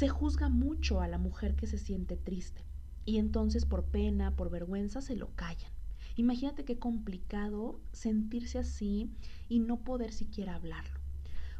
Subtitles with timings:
[0.00, 2.64] se juzga mucho a la mujer que se siente triste
[3.04, 5.70] y entonces por pena, por vergüenza se lo callan.
[6.16, 9.10] Imagínate qué complicado sentirse así
[9.50, 10.98] y no poder siquiera hablarlo.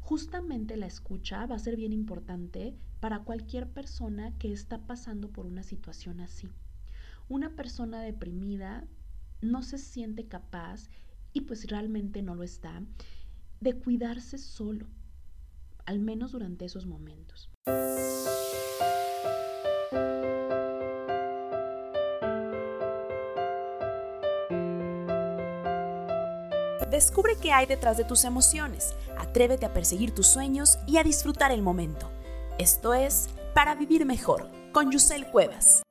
[0.00, 5.44] Justamente la escucha va a ser bien importante para cualquier persona que está pasando por
[5.44, 6.48] una situación así.
[7.28, 8.86] Una persona deprimida
[9.42, 10.88] no se siente capaz,
[11.34, 12.82] y pues realmente no lo está,
[13.60, 14.86] de cuidarse solo,
[15.84, 17.49] al menos durante esos momentos.
[26.90, 31.50] Descubre qué hay detrás de tus emociones, atrévete a perseguir tus sueños y a disfrutar
[31.50, 32.10] el momento.
[32.58, 35.82] Esto es Para Vivir Mejor, con Yusel Cuevas.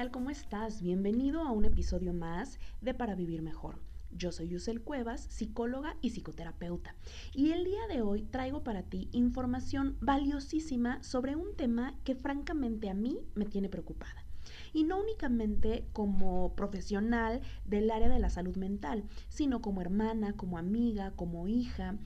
[0.00, 0.10] Tal?
[0.10, 0.80] ¿Cómo estás?
[0.80, 3.82] Bienvenido a un episodio más de Para Vivir Mejor.
[4.10, 6.94] Yo soy Yusel Cuevas, psicóloga y psicoterapeuta,
[7.34, 12.88] y el día de hoy traigo para ti información valiosísima sobre un tema que francamente
[12.88, 14.24] a mí me tiene preocupada.
[14.72, 20.56] Y no únicamente como profesional del área de la salud mental, sino como hermana, como
[20.56, 21.98] amiga, como hija.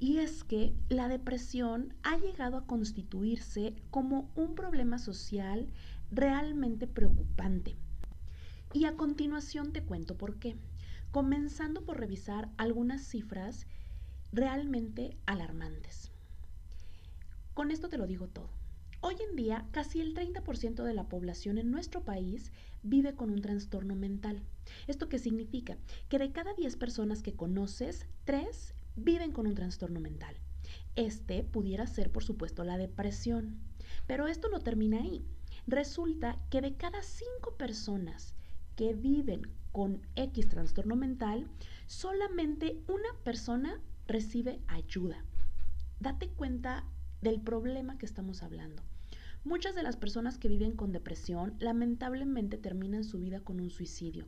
[0.00, 5.68] Y es que la depresión ha llegado a constituirse como un problema social
[6.10, 7.76] realmente preocupante.
[8.72, 10.56] Y a continuación te cuento por qué
[11.16, 13.66] comenzando por revisar algunas cifras
[14.32, 16.10] realmente alarmantes.
[17.54, 18.50] Con esto te lo digo todo.
[19.00, 23.40] Hoy en día, casi el 30% de la población en nuestro país vive con un
[23.40, 24.42] trastorno mental.
[24.88, 25.78] ¿Esto qué significa?
[26.10, 30.36] Que de cada 10 personas que conoces, 3 viven con un trastorno mental.
[30.96, 33.58] Este pudiera ser, por supuesto, la depresión.
[34.06, 35.24] Pero esto no termina ahí.
[35.66, 38.34] Resulta que de cada 5 personas
[38.76, 41.48] que viven con X trastorno mental,
[41.86, 45.24] solamente una persona recibe ayuda.
[45.98, 46.84] Date cuenta
[47.20, 48.82] del problema que estamos hablando.
[49.44, 54.26] Muchas de las personas que viven con depresión lamentablemente terminan su vida con un suicidio.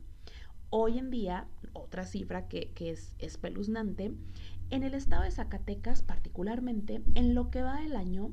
[0.69, 4.13] Hoy en día, otra cifra que, es espeluznante,
[4.69, 8.31] en el estado de Zacatecas particularmente, en lo que va del año,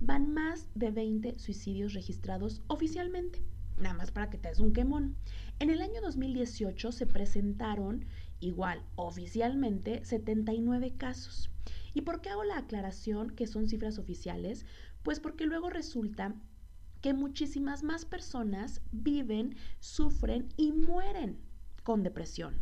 [0.00, 3.42] van más de 20 suicidios registrados oficialmente.
[3.78, 5.16] Nada más para que te des un quemón.
[5.58, 8.04] En el año 2018 se presentaron,
[8.40, 11.50] igual, oficialmente, 79 casos.
[11.92, 14.66] ¿Y por qué hago la aclaración que son cifras oficiales?
[15.02, 16.34] Pues porque luego resulta
[17.00, 21.38] que muchísimas más personas viven, sufren y mueren
[21.82, 22.54] con depresión,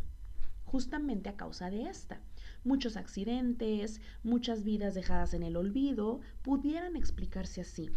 [0.65, 2.21] justamente a causa de esta.
[2.63, 7.89] Muchos accidentes, muchas vidas dejadas en el olvido, pudieran explicarse así.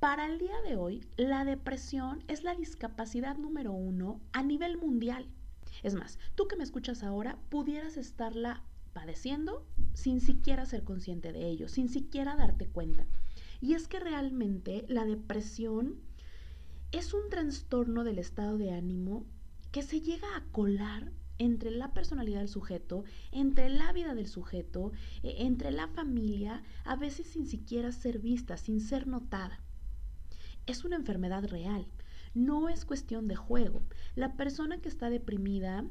[0.00, 5.28] Para el día de hoy, la depresión es la discapacidad número uno a nivel mundial.
[5.82, 11.48] Es más, tú que me escuchas ahora pudieras estarla padeciendo sin siquiera ser consciente de
[11.48, 13.06] ello, sin siquiera darte cuenta.
[13.60, 16.00] Y es que realmente la depresión
[16.92, 19.24] es un trastorno del estado de ánimo
[19.72, 24.92] que se llega a colar entre la personalidad del sujeto, entre la vida del sujeto,
[25.22, 29.60] e, entre la familia, a veces sin siquiera ser vista, sin ser notada
[30.66, 31.86] es una enfermedad real.
[32.34, 33.82] No es cuestión de juego.
[34.14, 35.84] La persona que está deprimida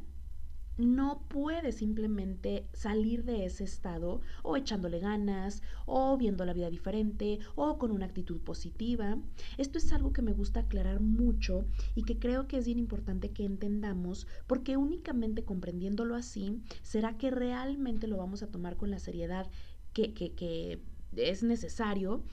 [0.78, 7.40] no puede simplemente salir de ese estado o echándole ganas o viendo la vida diferente
[7.56, 9.18] o con una actitud positiva.
[9.58, 11.66] Esto es algo que me gusta aclarar mucho
[11.96, 17.31] y que creo que es bien importante que entendamos porque únicamente comprendiéndolo así será que
[17.31, 19.50] realmente lo vamos a tomar con la seriedad
[19.94, 20.81] que, que, que
[21.16, 22.24] es necesario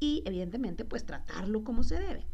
[0.00, 2.26] y evidentemente pues tratarlo como se debe.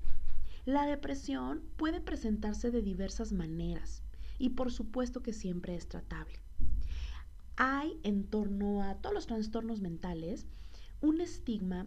[0.65, 4.03] La depresión puede presentarse de diversas maneras
[4.39, 6.41] y por supuesto que siempre es tratable.
[7.57, 10.47] Hay en torno a todos los trastornos mentales
[11.01, 11.87] un estigma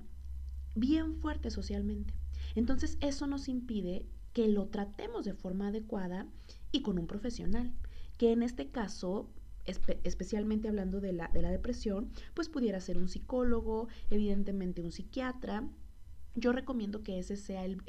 [0.76, 2.14] bien fuerte socialmente.
[2.56, 6.28] Entonces eso nos impide que lo tratemos de forma adecuada
[6.72, 7.74] y con un profesional,
[8.18, 9.30] que en este caso
[10.04, 15.68] especialmente hablando de la, de la depresión, pues pudiera ser un psicólogo, evidentemente un psiquiatra.
[16.36, 17.82] Yo recomiendo que ese sea el,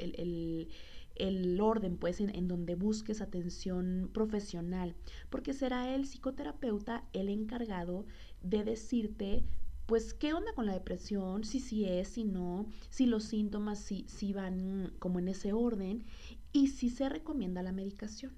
[1.15, 4.95] el, orden, pues, en, en, donde busques atención profesional,
[5.29, 8.05] porque será el psicoterapeuta el encargado
[8.41, 9.43] de decirte,
[9.85, 14.05] pues, qué onda con la depresión, si sí es, si no, si los síntomas si,
[14.07, 16.05] si van como en ese orden
[16.53, 18.33] y si se recomienda la medicación.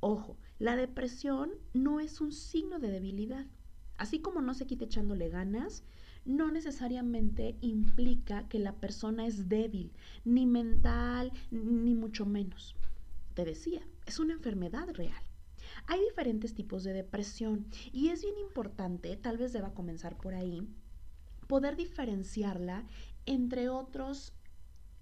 [0.00, 3.46] Ojo, la depresión no es un signo de debilidad.
[3.96, 5.82] Así como no se quita echándole ganas,
[6.24, 9.92] no necesariamente implica que la persona es débil,
[10.24, 12.74] ni mental, ni mucho menos.
[13.34, 15.22] Te decía, es una enfermedad real.
[15.86, 20.66] Hay diferentes tipos de depresión y es bien importante, tal vez deba comenzar por ahí,
[21.46, 22.84] poder diferenciarla
[23.26, 24.32] entre otros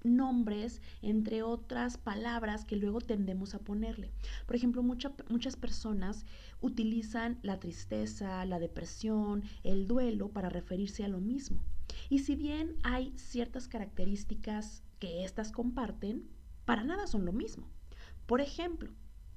[0.05, 4.13] nombres, entre otras palabras que luego tendemos a ponerle.
[4.47, 6.25] Por ejemplo, muchas personas
[6.61, 11.63] utilizan la tristeza, la depresión, el duelo para referirse a lo mismo.
[12.09, 16.29] Y si bien hay ciertas características que éstas comparten,
[16.65, 17.69] para nada son lo mismo.
[18.27, 18.93] Por ejemplo,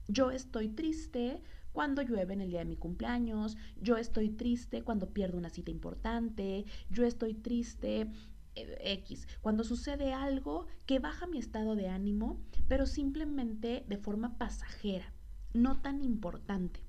[0.07, 1.41] yo estoy triste
[1.71, 5.71] cuando llueve en el día de mi cumpleaños, yo estoy triste cuando pierdo una cita
[5.71, 8.07] importante, yo estoy triste
[8.56, 15.13] X, cuando sucede algo que baja mi estado de ánimo, pero simplemente de forma pasajera,
[15.54, 16.81] no tan importante.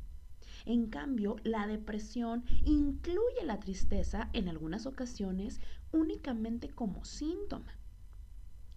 [0.65, 5.61] En cambio, la depresión incluye la tristeza en algunas ocasiones
[5.93, 7.79] únicamente como síntoma.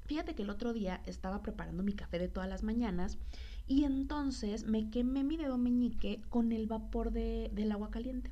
[0.05, 3.19] Fíjate que el otro día estaba preparando mi café de todas las mañanas
[3.67, 8.31] y entonces me quemé mi dedo meñique con el vapor del agua caliente.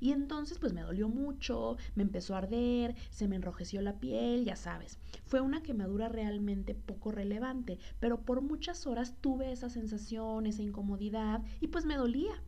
[0.00, 4.44] Y entonces pues me dolió mucho, me empezó a arder, se me enrojeció la piel,
[4.44, 4.98] ya sabes.
[5.26, 11.42] Fue una quemadura realmente poco relevante, pero por muchas horas tuve esa sensación, esa incomodidad
[11.60, 12.42] y pues me dolía.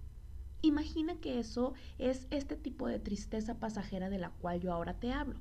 [0.63, 5.11] Imagina que eso es este tipo de tristeza pasajera de la cual yo ahora te
[5.13, 5.41] hablo.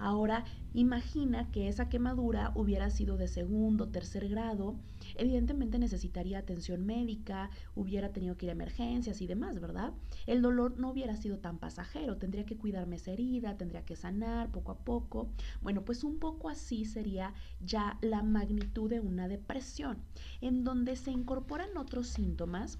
[0.00, 4.80] Ahora, imagina que esa quemadura hubiera sido de segundo, tercer grado,
[5.14, 9.92] evidentemente necesitaría atención médica, hubiera tenido que ir a emergencias y demás, ¿verdad?
[10.26, 14.50] El dolor no hubiera sido tan pasajero, tendría que cuidarme esa herida, tendría que sanar
[14.50, 15.28] poco a poco.
[15.60, 19.98] Bueno, pues un poco así sería ya la magnitud de una depresión,
[20.40, 22.78] en donde se incorporan otros síntomas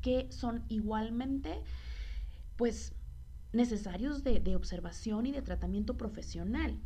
[0.00, 1.64] que son igualmente,
[2.54, 2.94] pues,
[3.52, 6.78] necesarios de, observación y de tratamiento profesional.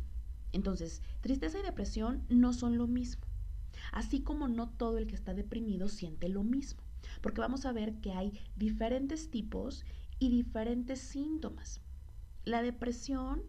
[0.51, 3.25] Entonces, tristeza y depresión no son lo mismo.
[3.91, 6.81] Así como no todo el que está deprimido siente lo mismo.
[7.21, 9.85] Porque vamos a ver que hay diferentes tipos
[10.19, 11.81] y diferentes síntomas.
[12.45, 13.43] La depresión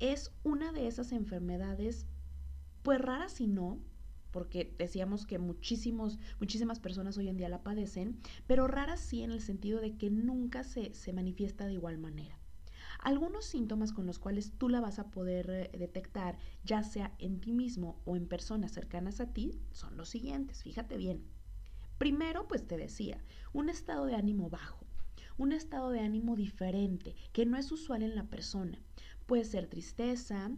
[0.00, 2.06] es una de esas enfermedades,
[2.82, 3.78] pues raras si no,
[4.34, 9.30] porque decíamos que muchísimos, muchísimas personas hoy en día la padecen, pero raras sí en
[9.30, 12.36] el sentido de que nunca se, se manifiesta de igual manera.
[12.98, 17.40] Algunos síntomas con los cuales tú la vas a poder eh, detectar, ya sea en
[17.40, 21.22] ti mismo o en personas cercanas a ti, son los siguientes, fíjate bien.
[21.98, 23.22] Primero, pues te decía,
[23.52, 24.84] un estado de ánimo bajo,
[25.38, 28.82] un estado de ánimo diferente, que no es usual en la persona.
[29.26, 30.50] Puede ser tristeza,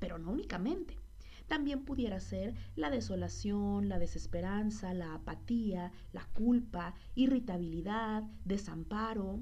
[0.00, 0.98] pero no únicamente.
[1.50, 9.40] También pudiera ser la desolación, la desesperanza, la apatía, la culpa, irritabilidad, desamparo.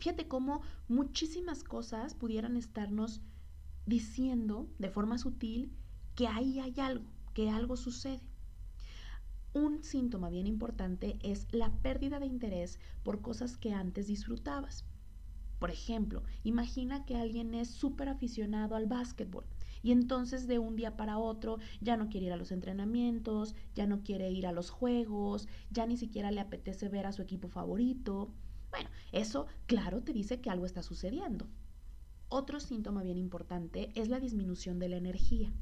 [0.00, 3.20] Fíjate cómo muchísimas cosas pudieran estarnos
[3.86, 5.72] diciendo de forma sutil
[6.16, 7.04] que ahí hay algo,
[7.34, 8.28] que algo sucede.
[9.54, 14.84] Un síntoma bien importante es la pérdida de interés por cosas que antes disfrutabas.
[15.60, 19.44] Por ejemplo, imagina que alguien es súper aficionado al básquetbol
[19.82, 23.86] y entonces de un día para otro ya no quiere ir a los entrenamientos, ya
[23.86, 27.48] no quiere ir a los juegos, ya ni siquiera le apetece ver a su equipo
[27.48, 28.32] favorito.
[28.70, 31.46] Bueno, eso claro te dice que algo está sucediendo.
[32.28, 35.52] Otro síntoma bien importante es la disminución de la energía.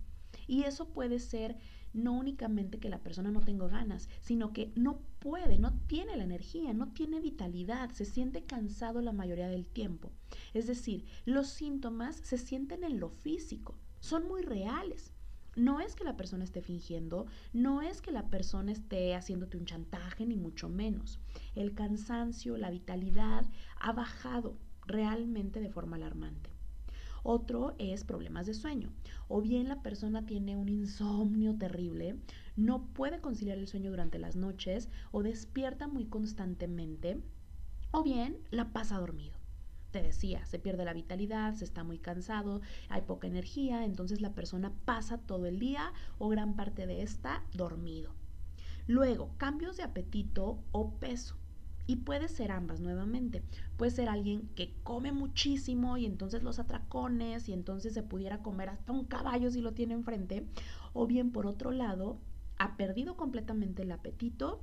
[0.46, 1.56] Y eso puede ser
[1.92, 6.22] no únicamente que la persona no tenga ganas, sino que no puede, no tiene la
[6.22, 10.12] energía, no tiene vitalidad, se siente cansado la mayoría del tiempo.
[10.54, 15.12] Es decir, los síntomas se sienten en lo físico son muy reales.
[15.56, 19.64] No es que la persona esté fingiendo, no es que la persona esté haciéndote un
[19.64, 21.20] chantaje, ni mucho menos.
[21.54, 23.46] El cansancio, la vitalidad
[23.80, 26.50] ha bajado realmente de forma alarmante.
[27.22, 28.90] Otro es problemas de sueño.
[29.28, 32.16] O bien la persona tiene un insomnio terrible,
[32.56, 37.20] no puede conciliar el sueño durante las noches o despierta muy constantemente,
[37.90, 39.39] o bien la pasa dormido
[39.90, 44.34] te decía, se pierde la vitalidad, se está muy cansado, hay poca energía, entonces la
[44.34, 48.14] persona pasa todo el día o gran parte de esta dormido.
[48.86, 51.36] Luego, cambios de apetito o peso.
[51.86, 53.42] Y puede ser ambas nuevamente.
[53.76, 58.68] Puede ser alguien que come muchísimo y entonces los atracones y entonces se pudiera comer
[58.68, 60.46] hasta un caballo si lo tiene enfrente.
[60.92, 62.20] O bien por otro lado,
[62.58, 64.60] ha perdido completamente el apetito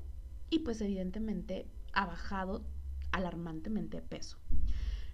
[0.50, 2.64] y pues evidentemente ha bajado
[3.12, 4.38] alarmantemente peso.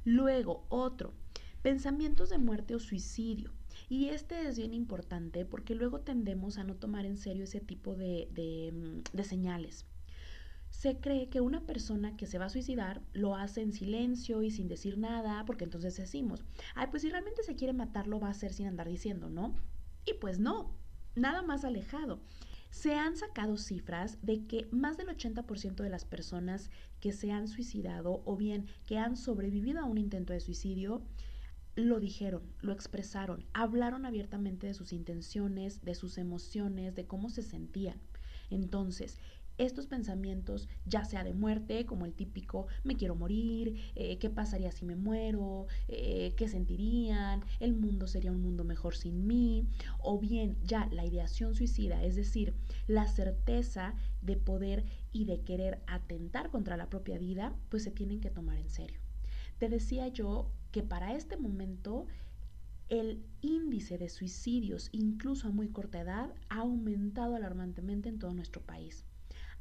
[0.05, 1.13] Luego, otro,
[1.62, 3.51] pensamientos de muerte o suicidio.
[3.89, 7.95] Y este es bien importante porque luego tendemos a no tomar en serio ese tipo
[7.95, 8.27] de,
[8.74, 9.86] mm, de, señales.
[10.69, 14.51] Se cree que una persona que se va a suicidar lo hace en silencio y
[14.51, 16.43] sin decir nada, porque entonces decimos,
[16.75, 19.55] ay, pues si realmente se quiere matar, lo va a hacer sin andar diciendo, ¿no?
[20.05, 20.75] Y pues no,
[21.15, 22.19] nada más alejado.
[22.74, 27.48] Se han sacado cifras de que más del 80% de las personas que se han
[27.48, 31.03] suicidado o bien que han sobrevivido a un intento de suicidio
[31.75, 37.44] lo dijeron, lo expresaron, hablaron abiertamente de sus intenciones, de sus emociones, de cómo se
[37.44, 38.01] sentían.
[38.50, 39.20] Entonces,
[39.57, 44.72] estos pensamientos, ya sea de muerte, como el típico me quiero morir, eh, qué pasaría
[44.72, 49.67] si me muero, eh, qué sentirían, el mundo sería un mundo mejor sin mí,
[50.00, 52.53] o bien ya la ideación suicida, es decir,
[52.88, 58.22] la certeza de poder y de querer atentar contra la propia vida, pues se tienen
[58.22, 59.00] que tomar en serio.
[59.60, 62.07] Te decía yo que para este momento
[62.89, 68.62] el índice de suicidios, incluso a muy corta edad, ha aumentado alarmantemente en todo nuestro
[68.62, 69.05] país.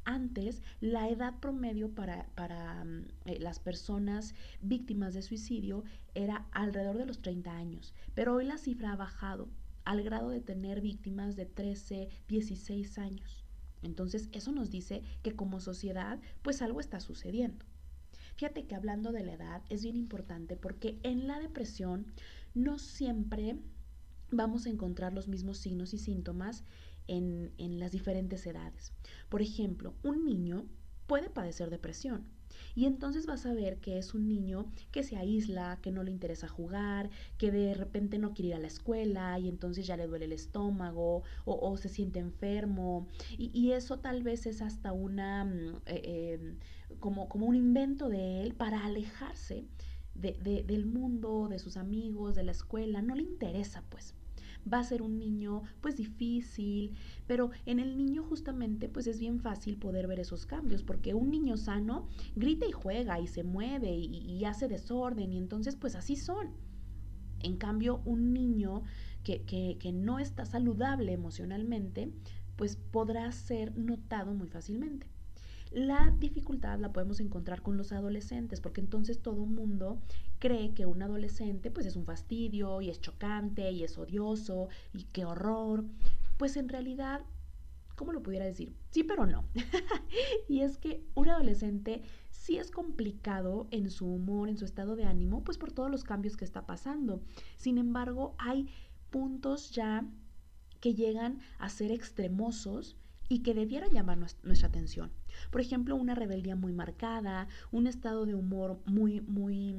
[0.04, 7.06] Antes, la edad promedio para, mm, eh, las personas víctimas de suicidio era alrededor de
[7.06, 9.48] los 30 años, pero hoy la cifra ha bajado
[9.84, 13.44] al grado de tener víctimas de 13, 16 años.
[13.82, 17.64] Entonces, eso nos dice que como sociedad, pues algo está sucediendo.
[18.36, 22.06] Fíjate que hablando de la edad es bien importante porque en la depresión
[22.54, 23.56] no siempre
[24.30, 26.64] vamos a encontrar los mismos signos y síntomas
[27.08, 28.92] en, las diferentes edades.
[29.28, 30.66] Por ejemplo, un niño
[31.06, 32.24] puede padecer depresión.
[32.74, 36.10] Y entonces vas a ver que es un niño que se aísla, que no le
[36.10, 40.06] interesa jugar, que de repente no quiere ir a la escuela y entonces ya le
[40.06, 43.08] duele el estómago o, se siente enfermo.
[43.38, 46.58] Y, eso tal vez es hasta una, mm, eh, em,
[47.00, 49.64] como, como, un invento de él para alejarse
[50.14, 53.00] del mundo, de sus amigos, de la escuela.
[53.00, 54.14] No le interesa pues
[54.70, 56.94] va a ser un niño pues difícil,
[57.26, 61.30] pero en el niño justamente pues es bien fácil poder ver esos cambios, porque un
[61.30, 66.16] niño sano grita y juega y se mueve y, hace desorden y entonces pues así
[66.16, 66.50] son.
[67.40, 68.82] En cambio, un niño
[69.24, 72.12] que, que no está saludable emocionalmente,
[72.56, 75.11] pues podrá ser notado muy fácilmente.
[75.74, 80.02] La dificultad la podemos encontrar con los adolescentes, porque entonces todo mundo
[80.38, 85.04] cree que un adolescente pues es un fastidio y es chocante y es odioso y
[85.04, 85.86] qué horror.
[86.36, 87.22] Pues en realidad,
[87.96, 88.74] ¿cómo lo pudiera decir?
[88.90, 89.46] Sí, pero no.
[90.48, 95.04] y es que un adolescente sí es complicado en su humor, en su estado de
[95.04, 97.22] ánimo, pues por todos los cambios que está pasando.
[97.56, 98.68] Sin embargo, hay
[99.08, 100.04] puntos ya
[100.80, 102.96] que llegan a ser extremosos
[103.28, 105.10] y que debieran llamar nuestra atención.
[105.50, 109.74] Por ejemplo, una rebeldía muy marcada, un estado de humor muy, muy,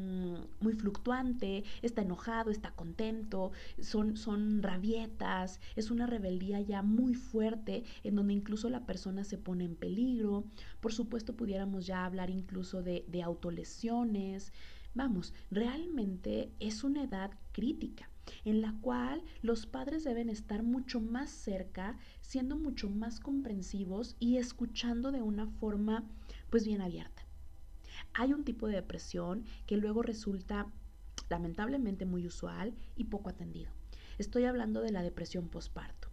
[0.60, 7.84] muy fluctuante, está enojado, está contento, son, son rabietas, es una rebeldía ya muy fuerte
[8.04, 10.46] en donde incluso la persona se pone en peligro.
[10.80, 14.52] Por supuesto, pudiéramos ya hablar incluso de autolesiones.
[14.96, 18.10] Vamos, realmente es una edad crítica
[18.46, 24.38] en la cual los padres deben estar mucho más cerca, siendo mucho más comprensivos y
[24.38, 26.04] escuchando de una forma
[26.50, 27.26] pues bien abierta.
[28.14, 30.68] Hay un tipo de depresión que luego resulta
[31.30, 33.72] lamentablemente muy usual y poco atendido.
[34.18, 36.10] Estoy hablando de la depresión postparto.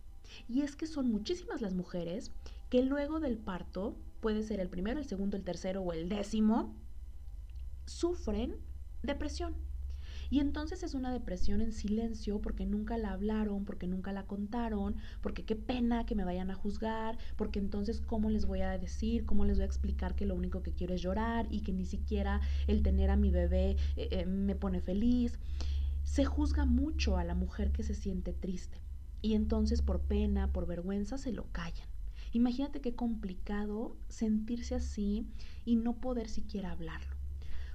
[0.49, 2.31] Y es que son muchísimas las mujeres
[2.71, 6.75] que luego del parto, puede ser el primero, el segundo, el tercero o el décimo,
[7.87, 8.57] sufren
[9.03, 9.57] depresión
[10.31, 14.95] y entonces es una depresión en silencio porque nunca la hablaron, porque nunca la contaron,
[15.21, 19.27] porque qué pena que me vayan a juzgar, porque entonces cómo les voy a decir,
[19.27, 21.85] cómo les voy a explicar que lo único que quiero es llorar y que ni
[21.85, 25.39] siquiera el tener a mi bebé eh, eh, me pone feliz.
[26.05, 28.79] Se juzga mucho a la mujer que se siente triste
[29.23, 31.89] y entonces por pena, por vergüenza se lo callan.
[32.33, 35.27] Imagínate qué complicado sentirse así
[35.65, 37.20] y no poder siquiera hablarlo.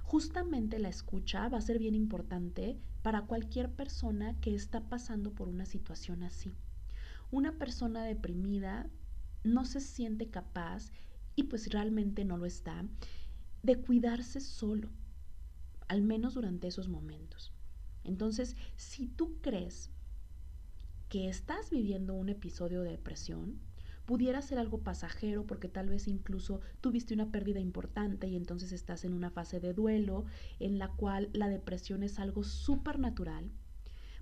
[0.06, 5.48] Justamente la escucha va a ser bien importante para cualquier persona que está pasando por
[5.48, 6.54] una situación así.
[7.32, 8.88] Una persona deprimida
[9.42, 10.92] no se siente capaz,
[11.34, 12.86] y pues realmente no lo está,
[13.64, 14.90] de cuidarse solo,
[15.88, 17.52] al menos durante esos momentos.
[18.04, 19.90] Entonces, si tú crees
[21.08, 23.58] que estás viviendo un episodio de depresión,
[24.06, 29.04] pudiera ser algo pasajero porque tal vez incluso tuviste una pérdida importante y entonces estás
[29.04, 30.24] en una fase de duelo
[30.60, 33.50] en la cual la depresión es algo súper natural.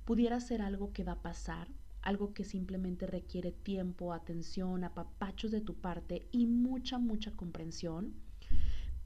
[0.04, 1.68] Pudiera ser algo que va a pasar,
[2.00, 8.14] algo que simplemente requiere tiempo, atención, apapachos de tu parte y mucha, mucha comprensión.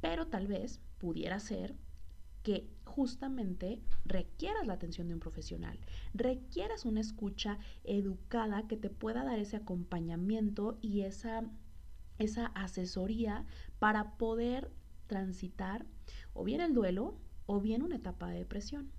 [0.00, 1.74] Pero tal vez pudiera ser
[2.48, 5.78] que justamente requieras la atención de un profesional,
[6.14, 11.44] requieras una escucha educada que te pueda dar ese acompañamiento y esa,
[12.18, 13.44] esa asesoría
[13.78, 14.70] para poder
[15.08, 15.84] transitar
[16.32, 18.90] o bien el duelo o bien una etapa de depresión.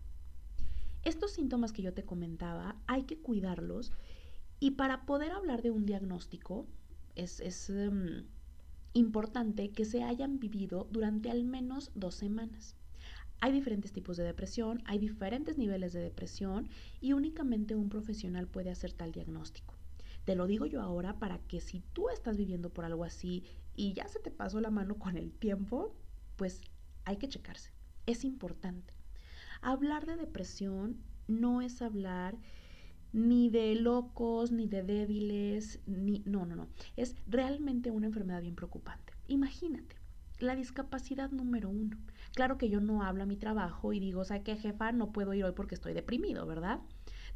[1.03, 3.91] Estos síntomas que yo te comentaba hay que cuidarlos
[4.59, 6.67] y para poder hablar de un diagnóstico
[7.15, 8.27] es, em,
[8.93, 12.75] importante que se hayan vivido durante al menos dos semanas.
[13.41, 16.69] Hay diferentes tipos de depresión, hay diferentes niveles de depresión
[16.99, 19.75] y únicamente un profesional puede hacer tal diagnóstico.
[20.25, 23.43] Te lo digo yo ahora para que si tú estás viviendo por algo así
[23.75, 25.95] y ya se te pasó la mano con el tiempo,
[26.35, 26.61] pues
[27.05, 27.71] hay que checarse.
[28.05, 28.93] Es importante.
[29.61, 32.37] Hablar de depresión no es hablar
[33.11, 36.67] ni de locos, ni de débiles, ni no, no, no.
[36.95, 39.13] Es realmente una enfermedad bien preocupante.
[39.27, 39.95] Imagínate,
[40.39, 41.97] la discapacidad número uno.
[42.33, 45.33] Claro que yo no hablo a mi trabajo y digo, sea, que jefa, no puedo
[45.33, 46.79] ir hoy porque estoy deprimido, ¿verdad?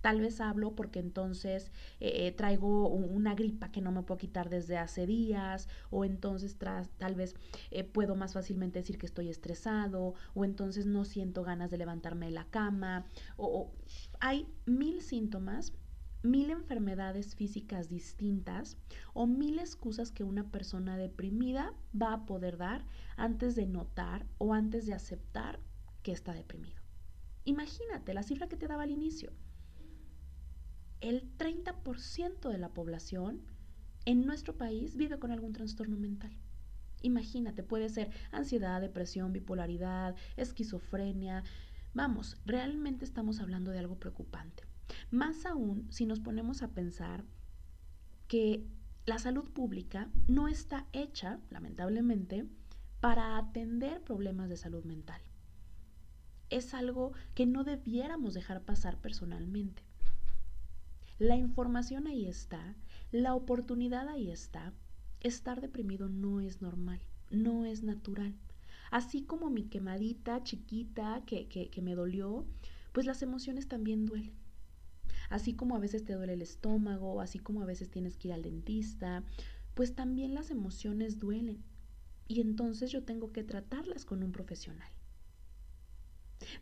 [0.01, 4.49] Tal vez hablo porque entonces eh, eh, traigo una gripa que no me puedo quitar
[4.49, 7.35] desde hace días, o entonces tal vez
[7.71, 12.25] eh, puedo más fácilmente decir que estoy estresado, o entonces no siento ganas de levantarme
[12.25, 13.05] de la cama,
[13.37, 13.71] o
[14.19, 15.73] hay mil síntomas
[16.23, 18.77] mil enfermedades físicas distintas
[19.13, 22.85] o mil excusas que una persona deprimida va a poder dar
[23.17, 25.59] antes de notar o antes de aceptar
[26.01, 26.81] que está deprimido.
[27.45, 29.31] Imagínate la cifra que te daba al inicio
[31.03, 33.41] el 30% de la población
[34.05, 36.31] en nuestro país vive con algún trastorno mental.
[37.01, 41.43] Imagínate, puede ser ansiedad, depresión, bipolaridad, esquizofrenia.
[41.93, 44.63] Vamos, realmente estamos hablando de algo preocupante.
[45.11, 47.23] Más aún si nos ponemos a pensar
[48.27, 48.65] que
[49.05, 52.47] la salud pública no está hecha, lamentablemente,
[52.99, 55.21] para atender problemas de salud mental.
[56.49, 59.83] Es algo que no debiéramos dejar pasar personalmente.
[61.19, 62.75] La información ahí está,
[63.11, 64.73] la oportunidad ahí está.
[65.19, 68.35] Estar deprimido no es normal, no es natural.
[68.89, 72.45] Así como mi quemadita chiquita que, que, me dolió,
[72.91, 74.42] pues las emociones también duelen.
[75.33, 78.35] Así como a veces te duele el estómago, así como a veces tienes que ir
[78.35, 79.23] al dentista,
[79.73, 81.63] pues también las emociones duelen.
[82.27, 84.91] Y entonces yo tengo que tratarlas con un profesional.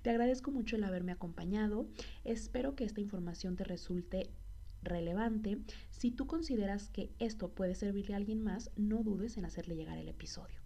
[0.04, 1.86] Te agradezco mucho el haberme acompañado.
[2.24, 4.30] Espero que esta información te resulte
[4.84, 5.58] relevante.
[5.90, 9.98] Si tú consideras que esto puede servirle a alguien más, no dudes en hacerle llegar
[9.98, 10.62] el episodio.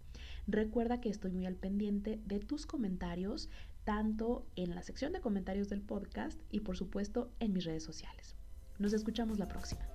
[0.46, 3.50] Recuerda que estoy muy al pendiente de tus comentarios,
[3.86, 8.34] tanto en la sección de comentarios del podcast y por supuesto en mis redes sociales.
[8.80, 9.86] Nos escuchamos la próxima.